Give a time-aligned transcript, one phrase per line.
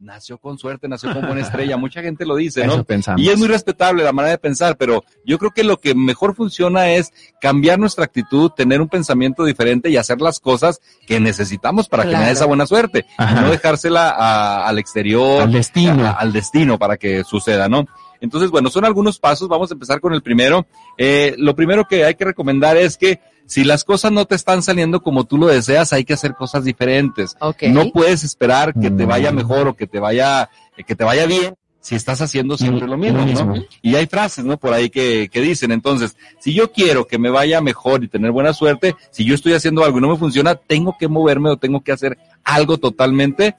[0.00, 2.74] nació con suerte, nació con buena estrella, mucha gente lo dice, ¿no?
[2.74, 3.20] Eso pensamos.
[3.20, 6.34] Y es muy respetable la manera de pensar, pero yo creo que lo que mejor
[6.36, 11.88] funciona es cambiar nuestra actitud, tener un pensamiento diferente y hacer las cosas que necesitamos
[11.88, 13.06] para que me dé esa buena suerte.
[13.16, 13.40] Ajá.
[13.40, 16.06] No dejársela a- al exterior, Al destino.
[16.06, 17.86] a- al destino para que suceda, ¿no?
[18.20, 19.48] Entonces, bueno, son algunos pasos.
[19.48, 20.66] Vamos a empezar con el primero.
[20.96, 24.62] Eh, lo primero que hay que recomendar es que si las cosas no te están
[24.62, 27.36] saliendo como tú lo deseas, hay que hacer cosas diferentes.
[27.40, 27.62] Ok.
[27.70, 29.08] No puedes esperar que te Mm.
[29.08, 32.86] vaya mejor o que te vaya, eh, que te vaya bien si estás haciendo siempre
[32.86, 33.30] Mm, lo mismo, lo ¿no?
[33.30, 33.54] mismo.
[33.80, 34.58] Y hay frases, ¿no?
[34.58, 38.32] Por ahí que, que dicen, entonces, si yo quiero que me vaya mejor y tener
[38.32, 41.56] buena suerte, si yo estoy haciendo algo y no me funciona, tengo que moverme o
[41.56, 43.54] tengo que hacer algo totalmente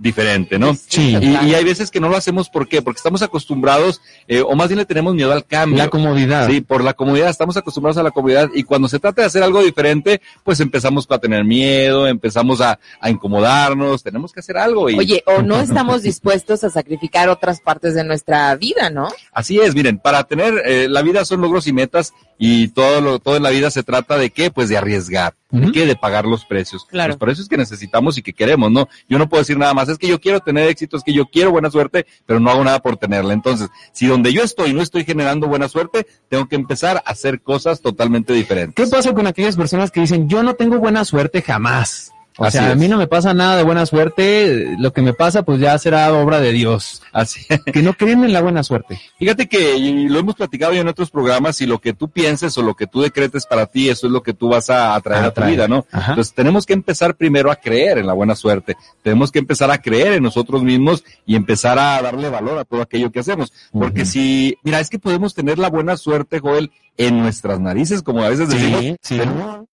[0.00, 0.74] diferente, ¿no?
[0.74, 1.16] Sí.
[1.20, 2.80] Y, y hay veces que no lo hacemos, ¿por qué?
[2.80, 5.76] Porque estamos acostumbrados, eh, o más bien le tenemos miedo al cambio.
[5.76, 6.48] La comodidad.
[6.48, 9.42] Sí, por la comodidad, estamos acostumbrados a la comodidad y cuando se trata de hacer
[9.42, 14.88] algo diferente, pues empezamos a tener miedo, empezamos a, a incomodarnos, tenemos que hacer algo
[14.88, 19.08] y Oye, o no estamos dispuestos a sacrificar otras partes de nuestra vida, ¿no?
[19.32, 23.18] así es, miren, para tener, eh, la vida son logros y metas y todo lo,
[23.18, 25.72] todo en la vida se trata de qué, pues de arriesgar, de Ujú.
[25.72, 26.84] qué, de pagar los precios.
[26.84, 27.18] Claro.
[27.18, 28.88] Por eso es que necesitamos y que queremos, ¿no?
[29.08, 31.26] Yo no puedo decir nada más, es que yo quiero tener éxito, es que yo
[31.26, 33.34] quiero buena suerte, pero no hago nada por tenerla.
[33.34, 37.40] Entonces, si donde yo estoy no estoy generando buena suerte, tengo que empezar a hacer
[37.42, 38.74] cosas totalmente diferentes.
[38.74, 42.12] ¿Qué pasa con aquellas personas que dicen, yo no tengo buena suerte jamás?
[42.40, 45.12] O Así sea, a mí no me pasa nada de buena suerte, lo que me
[45.12, 47.02] pasa pues ya será obra de Dios.
[47.12, 48.98] Así Que no creen en la buena suerte.
[49.18, 52.56] Fíjate que y lo hemos platicado ya en otros programas y lo que tú pienses
[52.56, 55.24] o lo que tú decretes para ti, eso es lo que tú vas a atraer
[55.26, 55.84] a, tu vida, ¿no?
[55.92, 56.12] Ajá.
[56.12, 59.76] Entonces tenemos que empezar primero a creer en la buena suerte, tenemos que empezar a
[59.76, 63.52] creer en nosotros mismos y empezar a darle valor a todo aquello que hacemos.
[63.70, 68.22] Porque si, mira, es que podemos tener la buena suerte, Joel, en nuestras narices, como
[68.22, 69.18] a veces decimos, Sí, sí.
[69.18, 69.66] pero-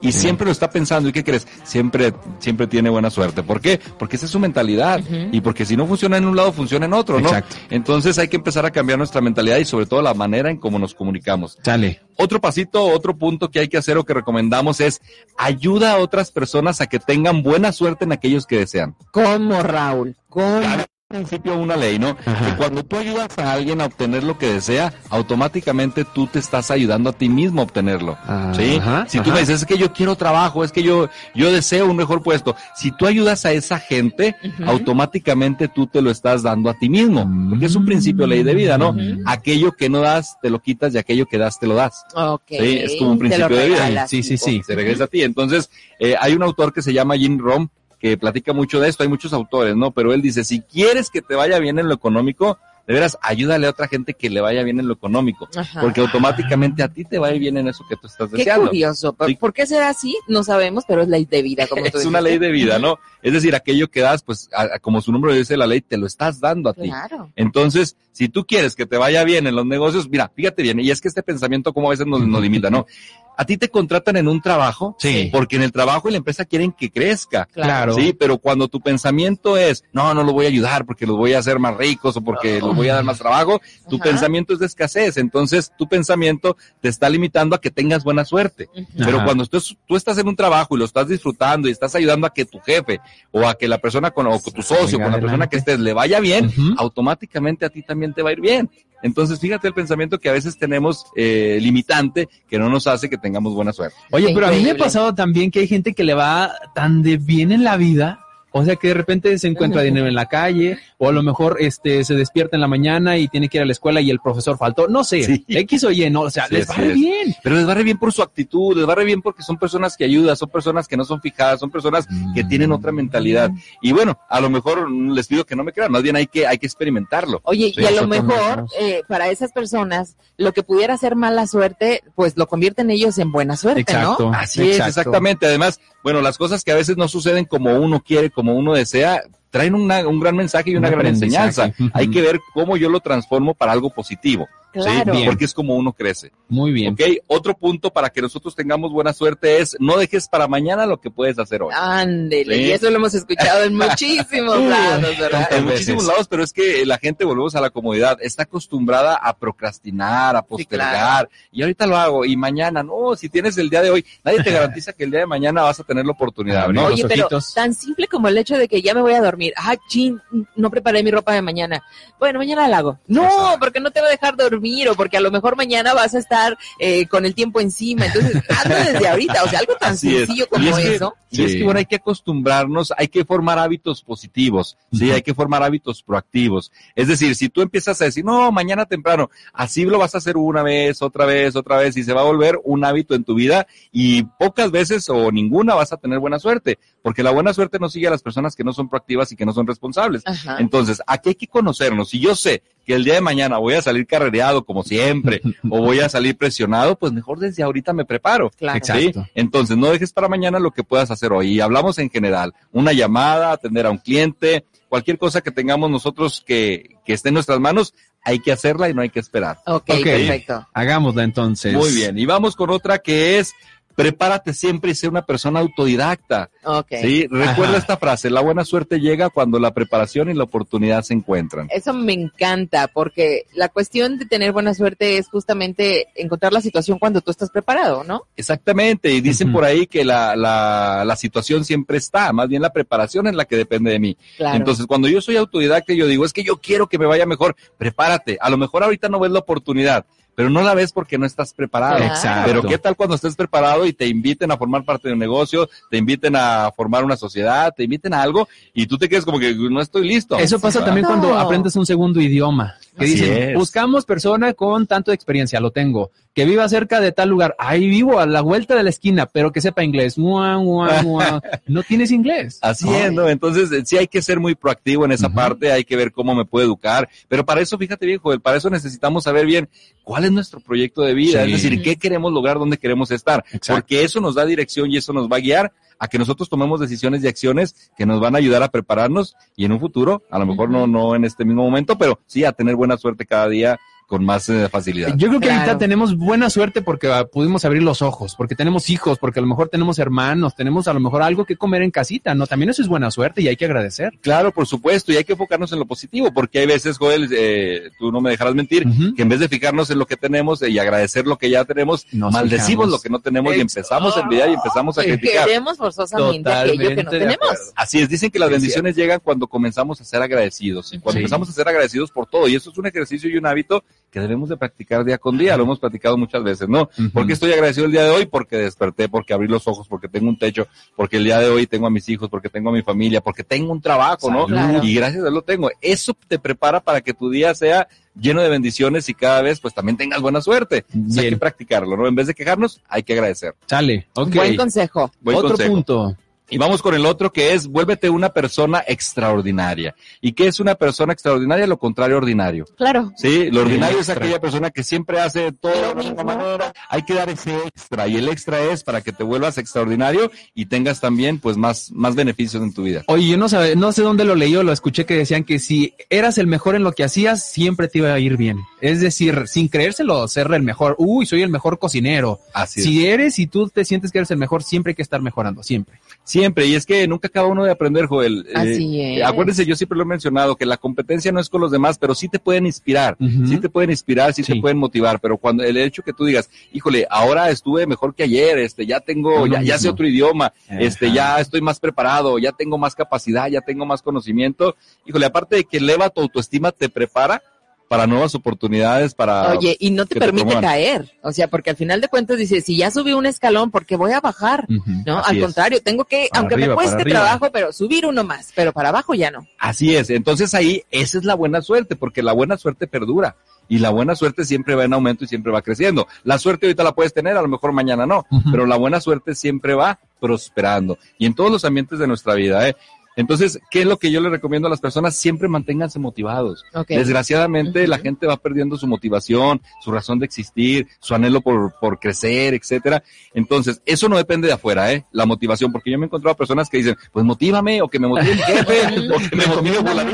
[0.00, 1.46] y siempre lo está pensando, ¿y qué crees?
[1.64, 3.42] Siempre, siempre tiene buena suerte.
[3.42, 3.80] ¿Por qué?
[3.98, 5.00] Porque esa es su mentalidad.
[5.32, 7.28] Y porque si no funciona en un lado, funciona en otro, ¿no?
[7.28, 7.56] Exacto.
[7.70, 10.78] Entonces hay que empezar a cambiar nuestra mentalidad y sobre todo la manera en cómo
[10.78, 11.58] nos comunicamos.
[11.62, 12.00] Sale.
[12.16, 15.00] Otro pasito, otro punto que hay que hacer o que recomendamos es
[15.36, 18.96] ayuda a otras personas a que tengan buena suerte en aquellos que desean.
[19.12, 20.16] ¿Cómo, Raúl?
[20.28, 20.60] ¿Cómo?
[20.60, 22.16] Cada principio una ley, ¿no?
[22.26, 22.50] Ajá.
[22.50, 26.72] Que cuando tú ayudas a alguien a obtener lo que desea, automáticamente tú te estás
[26.72, 28.18] ayudando a ti mismo a obtenerlo.
[28.56, 28.78] ¿Sí?
[28.80, 29.34] Ajá, si tú ajá.
[29.34, 32.56] me dices, es que yo quiero trabajo, es que yo, yo deseo un mejor puesto.
[32.74, 34.34] Si tú ayudas a esa gente,
[34.66, 37.24] automáticamente tú te lo estás dando a ti mismo.
[37.50, 38.96] Porque es un principio ley de vida, ¿no?
[39.26, 42.04] Aquello que no das, te lo quitas y aquello que das, te lo das.
[42.16, 42.48] Ok.
[42.48, 44.08] Sí, es como un principio de vida.
[44.08, 44.60] Sí, sí, sí.
[44.66, 45.22] Se regresa a ti.
[45.22, 49.02] Entonces, eh, hay un autor que se llama Jim Rom que platica mucho de esto.
[49.02, 49.90] Hay muchos autores, ¿no?
[49.90, 53.66] Pero él dice, si quieres que te vaya bien en lo económico, de veras, ayúdale
[53.66, 55.48] a otra gente que le vaya bien en lo económico.
[55.56, 55.80] Ajá.
[55.80, 58.36] Porque automáticamente a ti te va a ir bien en eso que tú estás Qué
[58.36, 58.68] deseando.
[58.68, 59.12] curioso.
[59.12, 59.34] ¿Por, Sí.
[59.34, 60.16] por qué será así?
[60.28, 62.98] No sabemos, pero es ley de vida, como tú Es una ley de vida, ¿no?
[63.22, 65.96] Es decir, aquello que das, pues, a- a- como su nombre dice la ley, te
[65.96, 66.82] lo estás dando a ti.
[66.82, 67.32] Claro.
[67.34, 70.88] Entonces, si tú quieres que te vaya bien en los negocios, mira, fíjate bien, y
[70.92, 72.86] es que este pensamiento como a veces nos, nos limita, ¿no?
[73.36, 75.28] A ti te contratan en un trabajo, Sí.
[75.32, 77.46] porque en el trabajo y la empresa quieren que crezca.
[77.52, 77.94] Claro.
[77.94, 81.34] Sí, pero cuando tu pensamiento es, no, no lo voy a ayudar porque los voy
[81.34, 84.04] a hacer más ricos o porque los voy a dar más trabajo, tu Ajá.
[84.04, 85.16] pensamiento es de escasez.
[85.18, 88.68] Entonces, tu pensamiento te está limitando a que tengas buena suerte.
[88.96, 92.26] Pero cuando tú, tú estás en un trabajo y lo estás disfrutando y estás ayudando
[92.26, 93.00] a que tu jefe
[93.32, 95.56] o a que la persona con, o con tu socio, Venga, con la persona que
[95.58, 98.70] estés, le vaya bien, automáticamente a ti también te va a ir bien.
[99.02, 103.18] Entonces, fíjate el pensamiento que a veces tenemos eh, limitante que no nos hace que
[103.18, 103.96] tengamos buena suerte.
[104.10, 107.02] Oye, pero a mí me ha pasado también que hay gente que le va tan
[107.02, 110.26] de bien en la vida, o sea que de repente se encuentra dinero en la
[110.26, 113.62] calle, o a lo mejor este se despierta en la mañana y tiene que ir
[113.62, 115.44] a la escuela y el profesor faltó, no sé, Sí.
[115.48, 117.34] X o Y, no, o sea, Sí, les va re bien.
[117.42, 119.96] Pero les va re bien por su actitud, les va re bien porque son personas
[119.96, 123.50] que ayudan, son personas que no son fijadas, son personas que tienen otra mentalidad.
[123.82, 126.26] Y bueno, a lo mejor mm, les pido que no me crean, más bien hay
[126.26, 127.40] que, hay que experimentarlo.
[127.44, 131.46] Oye, Sí, y a lo mejor eh, para esas personas lo que pudiera ser mala
[131.46, 134.30] suerte, pues lo convierten ellos en buena suerte, Exacto.
[134.30, 134.32] ¿no?
[134.32, 135.00] Así es, Exacto.
[135.00, 135.46] exactamente.
[135.46, 139.22] Además, bueno, las cosas que a veces no suceden como uno quiere, como uno desea,
[139.50, 141.72] traen una- un gran mensaje y una Un gran enseñanza.
[141.94, 144.46] Hay que ver cómo yo lo transformo para algo positivo.
[144.82, 145.12] Claro.
[145.12, 145.26] Bien.
[145.26, 146.32] Porque es como uno crece.
[146.48, 146.92] Muy bien.
[146.94, 147.00] ¿Ok?
[147.26, 151.10] Otro punto para que nosotros tengamos buena suerte es no dejes para mañana lo que
[151.10, 151.72] puedes hacer hoy.
[151.76, 152.62] Ándele, Sí.
[152.62, 155.48] y eso lo hemos escuchado en muchísimos lados, ¿verdad?
[155.50, 155.64] en veces.
[155.64, 160.36] muchísimos lados, pero es que la gente, volvemos a la comodidad, está acostumbrada a procrastinar,
[160.36, 161.28] a postergar, claro.
[161.50, 164.50] y ahorita lo hago, y mañana, no, si tienes el día de hoy, nadie te
[164.52, 166.82] garantiza que el día de mañana vas a tener la oportunidad, ¿no?
[166.82, 167.54] los Oye, pero ojitos.
[167.54, 169.52] tan simple como el hecho de que ya me voy a dormir.
[169.56, 170.20] Ah, chin,
[170.54, 171.82] no preparé mi ropa de mañana.
[172.18, 172.98] Bueno, mañana la hago.
[173.06, 173.58] No, Exacto.
[173.60, 176.18] porque no te va a dejar dormir o porque a lo mejor mañana vas a
[176.18, 178.06] estar eh, con el tiempo encima.
[178.06, 179.44] Entonces, hazlo desde ahorita.
[179.44, 180.26] O sea, algo tan Así es.
[180.26, 181.14] sencillo Y como es que- eso.
[181.28, 185.34] Y es que bueno, hay que acostumbrarnos, hay que formar hábitos positivos, sí, hay que
[185.34, 186.72] formar hábitos proactivos.
[186.94, 190.36] Es decir, si tú empiezas a decir, no, mañana temprano, así lo vas a hacer
[190.38, 193.34] una vez, otra vez, otra vez, y se va a volver un hábito en tu
[193.34, 197.78] vida y pocas veces o ninguna vas a tener buena suerte, porque la buena suerte
[197.78, 200.22] no sigue a las personas que no son proactivas y que no son responsables.
[200.24, 200.56] Ajá.
[200.58, 202.08] Entonces, aquí hay que conocernos.
[202.10, 205.80] Si yo sé que el día de mañana voy a salir carrereado como siempre o
[205.80, 208.50] voy a salir presionado, pues mejor desde ahorita me preparo.
[208.50, 208.78] Claro.
[208.78, 209.24] Exacto.
[209.24, 209.30] ¿sí?
[209.34, 211.52] Entonces, no dejes para mañana lo que puedas hacer hoy.
[211.52, 216.42] Y hablamos en general, una llamada, atender a un cliente, cualquier cosa que tengamos nosotros
[216.46, 219.58] que, que esté en nuestras manos, hay que hacerla y no hay que esperar.
[219.66, 220.02] Ok, Ok.
[220.02, 220.66] perfecto.
[220.74, 221.72] Hagámosla entonces.
[221.74, 222.18] Muy bien.
[222.18, 223.52] Y vamos con otra que es,
[223.96, 226.50] prepárate siempre y sé una persona autodidacta.
[226.64, 226.88] Ok.
[227.00, 227.26] ¿sí?
[227.28, 227.78] Recuerda Ajá.
[227.78, 231.66] esta frase, la buena suerte llega cuando la preparación y la oportunidad se encuentran.
[231.70, 236.98] Eso me encanta porque la cuestión de tener buena suerte es justamente encontrar la situación
[236.98, 238.24] cuando tú estás preparado, ¿no?
[238.36, 242.72] Exactamente, y dicen por ahí que la, la, la situación siempre está, más bien la
[242.72, 244.16] preparación es la que depende de mí.
[244.36, 244.58] Claro.
[244.58, 247.56] Entonces, cuando yo soy autodidacta, yo digo, es que yo quiero que me vaya mejor,
[247.78, 248.36] prepárate.
[248.42, 250.04] A lo mejor ahorita no ves la oportunidad,
[250.36, 251.98] pero no la ves porque no estás preparado.
[252.04, 252.42] Exacto.
[252.44, 255.68] Pero qué tal cuando estés preparado y te inviten a formar parte de un negocio,
[255.90, 259.40] te inviten a formar una sociedad, te inviten a algo y tú te quedes como
[259.40, 260.38] que no estoy listo.
[260.38, 262.74] Eso pasa también cuando aprendes un segundo idioma.
[262.98, 263.54] Que Así dicen, es.
[263.54, 266.10] buscamos persona con tanto de experiencia, lo tengo.
[266.34, 267.54] Que viva cerca de tal lugar.
[267.58, 270.18] Ahí vivo, a la vuelta de la esquina, pero que sepa inglés.
[270.18, 271.42] Mua, mua, mua.
[271.66, 272.58] No tienes inglés.
[272.62, 273.28] Así es, ¿no?
[273.28, 276.34] Entonces, eh, sí hay que ser muy proactivo en esa parte, hay que ver cómo
[276.34, 279.68] me puedo educar, pero para eso, fíjate bien, Joel, para eso necesitamos saber bien
[280.04, 281.52] cuál es nuestro proyecto de vida, Sí.
[281.52, 283.74] es decir, qué queremos lograr, dónde queremos estar, Exacto.
[283.80, 286.80] porque eso nos da dirección y eso nos va a guiar a que nosotros tomemos
[286.80, 290.38] decisiones y acciones que nos van a ayudar a prepararnos y en un futuro, a
[290.38, 293.48] lo mejor no, no en este mismo momento, pero sí a tener buena suerte cada
[293.48, 295.14] día con más eh, facilidad.
[295.16, 295.62] Yo creo que Claro.
[295.62, 299.42] ahorita tenemos buena suerte porque ah, pudimos abrir los ojos, porque tenemos hijos, porque a
[299.42, 302.46] lo mejor tenemos hermanos, tenemos a lo mejor algo que comer en casita, ¿no?
[302.46, 304.12] También eso es buena suerte y hay que agradecer.
[304.20, 307.90] Claro, por supuesto, y hay que enfocarnos en lo positivo, porque hay veces, Joel, eh,
[307.98, 308.86] tú no me dejarás mentir,
[309.16, 311.64] que en vez de fijarnos en lo que tenemos eh, y agradecer lo que ya
[311.64, 312.90] tenemos, Nos maldecimos fijamos.
[312.90, 315.46] lo que no tenemos y empezamos a envidiar y empezamos a criticar.
[315.46, 317.34] Queremos forzosamente aquello que no Totalmente tenemos.
[317.50, 317.72] acuerdo.
[317.74, 321.14] Así es, dicen que las Es bendiciones llegan cuando comenzamos a ser agradecidos, y cuando
[321.18, 321.24] Sí.
[321.24, 323.82] empezamos a ser agradecidos por todo, y eso es un ejercicio y un hábito
[324.16, 326.88] que debemos de practicar día con día, lo hemos platicado muchas veces, ¿no?
[326.98, 327.10] Ujú.
[327.10, 328.24] ¿Por qué estoy agradecido el día de hoy?
[328.24, 330.66] Porque desperté, porque abrí los ojos, porque tengo un techo,
[330.96, 333.44] porque el día de hoy tengo a mis hijos, porque tengo a mi familia, porque
[333.44, 334.46] tengo un trabajo, ¿no?
[334.46, 334.82] Claro.
[334.82, 335.70] Y gracias a Dios lo tengo.
[335.82, 339.74] Eso te prepara para que tu día sea lleno de bendiciones y cada vez pues
[339.74, 340.86] también tengas buena suerte.
[340.88, 342.06] O sea, hay que practicarlo, ¿no?
[342.06, 343.54] En vez de quejarnos, hay que agradecer.
[343.66, 344.34] Sale, ok.
[344.34, 345.12] Buen consejo.
[345.20, 345.72] Buen Otro consejo.
[345.74, 346.16] punto.
[346.48, 349.96] Y vamos con el otro que es, vuélvete una persona extraordinaria.
[350.20, 351.66] ¿Y qué es una persona extraordinaria?
[351.66, 352.66] Lo contrario ordinario.
[352.76, 353.12] Claro.
[353.16, 356.72] Sí, lo ordinario es aquella persona que siempre hace todo de la misma manera.
[356.88, 358.06] Hay que dar ese extra.
[358.06, 362.14] Y el extra es para que te vuelvas extraordinario y tengas también pues más, más
[362.14, 363.02] beneficios en tu vida.
[363.08, 365.58] Oye, yo no, sabe, no sé dónde lo leí o lo escuché que decían que
[365.58, 368.60] si eras el mejor en lo que hacías, siempre te iba a ir bien.
[368.80, 370.94] Es decir, sin creérselo, ser el mejor.
[370.98, 372.38] Uy, soy el mejor cocinero.
[372.52, 372.86] Así es.
[372.86, 375.64] Si eres y tú te sientes que eres el mejor, siempre hay que estar mejorando,
[375.64, 375.98] siempre.
[376.22, 376.35] Siempre,
[376.66, 378.46] y es que nunca acaba uno de aprender, Joel.
[378.48, 379.24] Eh, Así es.
[379.24, 382.14] Acuérdense, yo siempre lo he mencionado, que la competencia no es con los demás, pero
[382.14, 383.16] sí te pueden inspirar,
[383.46, 384.54] sí te pueden inspirar, sí, Sí.
[384.54, 388.24] te pueden motivar, pero cuando el hecho que tú digas, híjole, ahora estuve mejor que
[388.24, 392.38] ayer, este, ya tengo, lo ya, ya sé otro idioma, este, ya estoy más preparado,
[392.38, 394.76] ya tengo más capacidad, ya tengo más conocimiento,
[395.06, 397.42] híjole, aparte de que eleva tu autoestima, te prepara
[397.88, 399.52] para nuevas oportunidades, para...
[399.52, 401.12] Oye, y no te permite caer.
[401.22, 403.96] O sea, porque al final de cuentas dices, si ya subí un escalón, ¿por qué
[403.96, 404.66] voy a bajar?
[405.04, 405.42] No, al es.
[405.42, 408.88] contrario, tengo que, Para aunque arriba, me cueste trabajo, pero subir uno más, pero para
[408.88, 409.46] abajo ya no.
[409.58, 413.36] Así es, entonces ahí esa es la buena suerte, porque la buena suerte perdura
[413.68, 416.06] y la buena suerte siempre va en aumento y siempre va creciendo.
[416.24, 419.34] La suerte ahorita la puedes tener, a lo mejor mañana no, pero la buena suerte
[419.34, 422.68] siempre va prosperando y en todos los ambientes de nuestra vida.
[422.68, 422.76] ¿eh?
[423.16, 425.16] Entonces, ¿qué es lo que yo le recomiendo a las personas?
[425.16, 426.64] Siempre manténganse motivados.
[426.86, 431.98] Desgraciadamente, la gente va perdiendo su motivación, su razón de existir, su anhelo por, por
[431.98, 433.02] crecer, etcétera.
[433.34, 435.06] Entonces, eso no depende de afuera, ¿eh?
[435.12, 438.06] La motivación, porque yo me he encontrado personas que dicen, pues motívame, o que me
[438.06, 440.06] motive mi jefe, o que me motive por la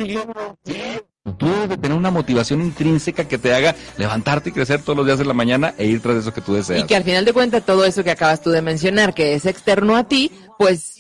[1.39, 5.07] Tú debes de tener una motivación intrínseca que te haga levantarte y crecer todos los
[5.07, 6.83] días de la mañana e ir tras eso que tú deseas.
[6.83, 9.47] Y que al final de cuentas todo eso que acabas tú de mencionar, que es
[9.47, 10.97] externo a ti, pues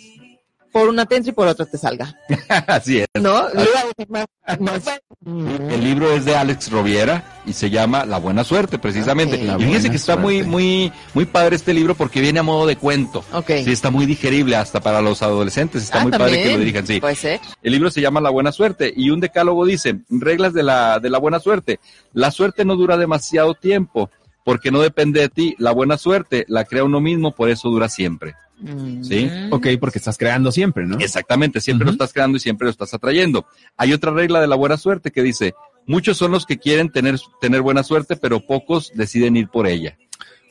[0.73, 2.17] por una te y por otra te salga.
[2.67, 3.07] Así es.
[3.21, 3.47] ¿No?
[5.25, 9.37] El libro es de Alex Roviera y se llama La Buena Suerte, precisamente.
[9.37, 9.43] Ok.
[9.43, 10.51] La y fíjense que está muy, Suerte.
[10.51, 13.25] muy, muy padre este libro porque viene a modo de cuento.
[13.33, 13.49] Ok.
[13.65, 15.83] Sí, está muy digerible hasta para los adolescentes.
[15.85, 17.01] Está Ah, muy padre que lo dirijan, sí.
[17.01, 17.41] Puede ser.
[17.63, 21.11] El libro se llama La Buena Suerte y un decálogo dice, reglas de la, de
[21.11, 21.79] la buena suerte.
[22.13, 24.11] La suerte no dura demasiado tiempo
[24.45, 25.55] porque no depende de ti.
[25.59, 28.35] La buena suerte la crea uno mismo, por eso dura siempre.
[28.63, 29.03] Mm.
[29.03, 29.31] Sí.
[29.51, 30.99] Ok, porque estás creando siempre, ¿no?
[30.99, 33.47] Exactamente, siempre lo estás creando y siempre lo estás atrayendo.
[33.77, 35.55] Hay otra regla de la buena suerte que dice,
[35.87, 39.97] muchos son los que quieren tener, tener buena suerte, pero pocos deciden ir por ella.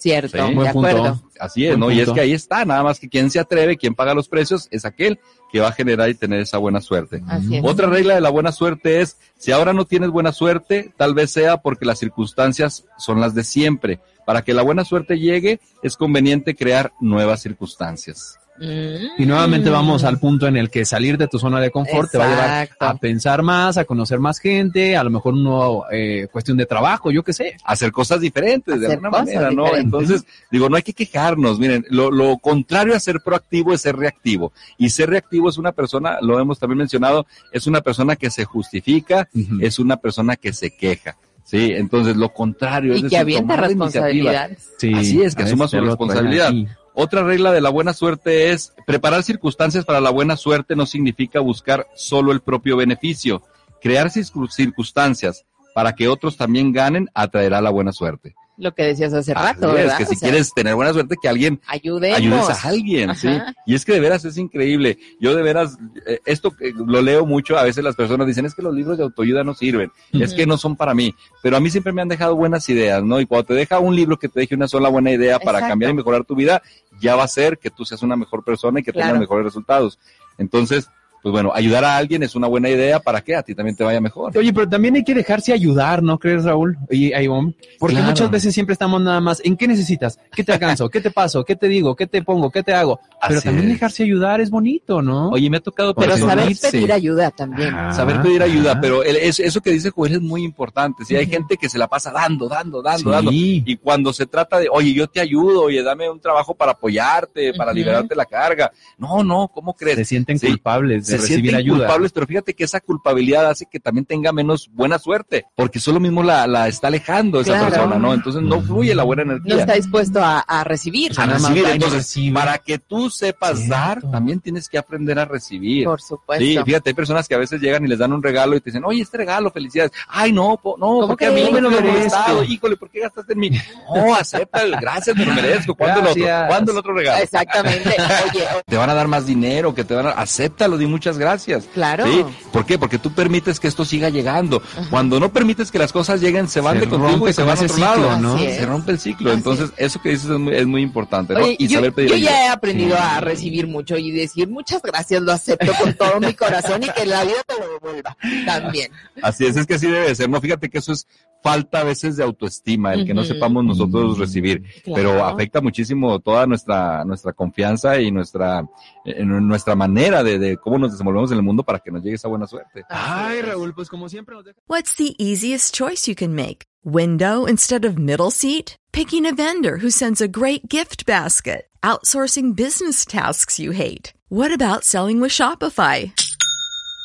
[0.02, 0.38] Cierto, Sí.
[0.38, 0.68] de punto.
[0.68, 1.22] acuerdo.
[1.40, 1.92] Así es, Buen ¿no?
[1.92, 4.68] Y es que ahí está, nada más que quien se atreve, quien paga los precios,
[4.72, 5.20] es aquel
[5.52, 7.22] que va a generar y tener esa buena suerte.
[7.28, 7.64] Así es.
[7.64, 11.30] Otra regla de la buena suerte es, si ahora no tienes buena suerte, tal vez
[11.30, 14.00] sea porque las circunstancias son las de siempre.
[14.26, 18.40] Para que la buena suerte llegue, es conveniente crear nuevas circunstancias.
[18.58, 19.22] Mm.
[19.22, 22.18] Y nuevamente vamos al punto en el que salir de tu zona de confort te
[22.18, 26.28] va a llevar a pensar más, a conocer más gente, a lo mejor no eh,
[26.32, 27.56] cuestión de trabajo, yo qué sé.
[27.66, 29.76] hacer cosas diferentes de alguna manera, ¿no?
[29.76, 31.60] Entonces, digo, no hay que quejarnos.
[31.60, 34.54] Miren, lo, lo contrario a ser proactivo es ser reactivo.
[34.78, 38.46] Y ser reactivo es una persona, lo hemos también mencionado, es una persona que se
[38.46, 39.30] justifica,
[39.60, 41.18] es una persona que se queja.
[41.44, 44.70] Sí, entonces lo contrario es Y que decir, avienta responsabilidades.
[44.78, 46.54] Sí, Así es, que asuma su responsabilidad.
[46.94, 51.40] Otra regla de la buena suerte es preparar circunstancias para la buena suerte no significa
[51.40, 53.42] buscar solo el propio beneficio.
[53.82, 58.36] Crear circun- circunstancias para que otros también ganen atraerá la buena suerte.
[58.58, 59.98] Lo que decías hace Así rato, es, ¿verdad?
[59.98, 62.18] que si O sea, quieres tener buena suerte, que alguien ayudemos.
[62.18, 63.30] ayudes a alguien, ¿sí?
[63.66, 65.00] Y es que de veras es increíble.
[65.20, 68.54] Yo de veras, eh, esto que lo leo mucho, a veces las personas dicen, es
[68.54, 71.60] que los libros de autoayuda no sirven, es que no son para mí, pero a
[71.60, 73.20] mí siempre me han dejado buenas ideas, ¿no?
[73.20, 75.72] Y cuando te deja un libro que te deje una sola buena idea para Exacto.
[75.72, 76.62] cambiar y mejorar tu vida,
[77.02, 79.08] ya va a ser que tú seas una mejor persona y que Claro.
[79.08, 79.98] tengas mejores resultados.
[80.38, 80.88] Entonces,
[81.22, 83.84] pues bueno, ayudar a alguien es una buena idea para que a ti también te
[83.84, 84.36] vaya mejor.
[84.38, 86.78] Oye, pero también hay que dejarse ayudar, ¿no crees, Raúl?
[86.90, 87.54] Y Ivonne?
[87.80, 88.10] Porque Claro.
[88.10, 90.20] muchas veces siempre estamos nada más, ¿en qué necesitas?
[90.36, 90.90] ¿Qué te alcanzo?
[90.90, 91.44] ¿Qué te paso?
[91.46, 91.96] ¿Qué te digo?
[91.96, 92.50] ¿Qué te pongo?
[92.50, 93.00] ¿Qué te hago?
[93.28, 93.74] Pero Así también es.
[93.74, 95.30] dejarse ayudar es bonito, ¿no?
[95.30, 97.74] Oye, me ha tocado Pero saber pedir ayuda también.
[97.74, 97.94] Ajá.
[97.94, 101.06] Saber pedir ayuda, pero el- es- eso que dice Joel es muy importante.
[101.06, 103.32] Si hay gente que se la pasa dando, dando, dando, dando.
[103.32, 103.62] Sí.
[103.66, 107.54] Y cuando se trata de, oye, yo te ayudo, oye, dame un trabajo para apoyarte,
[107.54, 108.72] para liberarte la carga.
[108.98, 109.98] No, no, ¿cómo crees?
[109.98, 110.48] Se sienten Sí.
[110.48, 111.80] culpables de se sienten ayuda.
[111.80, 116.00] culpables, pero fíjate que esa culpabilidad hace que también tenga menos buena suerte, porque solo
[116.00, 117.70] mismo la, la está alejando esa Claro.
[117.70, 118.14] persona, ¿no?
[118.14, 119.60] Entonces no fluye la buena No energía.
[119.60, 121.12] está dispuesto a, a recibir.
[121.18, 121.64] a recibir.
[121.64, 122.34] no Entonces, recibe.
[122.40, 123.76] para que tú sepas Cierto.
[123.76, 125.86] dar, también tienes que aprender a recibir.
[125.86, 126.44] Por supuesto.
[126.44, 128.70] Sí, fíjate, hay personas que a veces llegan y les dan un regalo y te
[128.72, 129.92] dicen, oye, este regalo, felicidades.
[130.08, 131.54] Ay, no, po- no, ¿Cómo porque a mí crees?
[131.54, 132.44] me lo No me merezco.
[132.48, 133.52] Híjole, ¿por qué gastaste en mí?
[133.96, 135.76] No, acepta, el- gracias, me lo merezco.
[135.76, 136.26] ¿Cuándo el otro?
[136.48, 137.24] ¿Cuándo el otro regalo?
[137.24, 137.90] Exactamente.
[138.34, 140.12] Oye, Te van a dar más dinero, que te van a...
[140.12, 141.66] Acéptalo, di muchas gracias.
[141.74, 142.06] Claro.
[142.06, 142.24] ¿Sí?
[142.54, 142.78] ¿Por qué?
[142.78, 144.62] Porque tú permites que esto siga llegando.
[144.92, 147.42] Cuando no permites que las cosas lleguen, se van Se de contigo rompe y se
[147.42, 148.38] van a otro ciclo, lado.
[148.38, 149.30] Se rompe el ciclo.
[149.32, 151.40] Así Entonces, eso que dices es muy, es muy importante, ¿no?
[151.40, 152.30] Oye, y yo, saber pedir yo ayuda.
[152.30, 153.02] ya he aprendido Sí.
[153.04, 157.08] a recibir mucho y decir muchas gracias, lo acepto con todo mi corazón y que
[157.08, 158.16] la vida te lo devuelva
[158.46, 158.92] también.
[159.24, 160.40] Así es, es que así debe ser, ¿no?
[160.40, 161.08] Fíjate que eso es
[161.44, 166.46] falta a veces de autoestima, el que no sepamos nosotros recibir, pero afecta muchísimo toda
[166.48, 168.66] nuestra, nuestra confianza y nuestra,
[169.06, 172.16] eh, nuestra manera de, de cómo nos desenvolvemos en el mundo para que nos llegue
[172.16, 172.84] esa buena suerte.
[172.90, 173.42] Ay.
[173.42, 174.60] Raúl, pues como siempre nos deja...
[174.68, 176.64] What's the easiest choice you can make?
[176.84, 178.76] Window instead of middle seat?
[178.92, 181.68] Picking a vendor who sends a great gift basket?
[181.84, 184.14] Outsourcing business tasks you hate?
[184.30, 186.12] What about selling with Shopify?